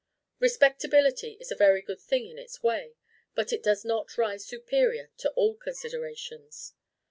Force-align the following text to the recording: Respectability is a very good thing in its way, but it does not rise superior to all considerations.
Respectability 0.39 1.33
is 1.39 1.51
a 1.51 1.55
very 1.55 1.83
good 1.83 2.01
thing 2.01 2.25
in 2.27 2.39
its 2.39 2.63
way, 2.63 2.95
but 3.35 3.53
it 3.53 3.61
does 3.61 3.85
not 3.85 4.17
rise 4.17 4.43
superior 4.43 5.11
to 5.17 5.29
all 5.33 5.53
considerations. 5.53 6.73